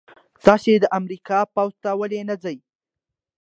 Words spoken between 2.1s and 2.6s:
نه ځئ؟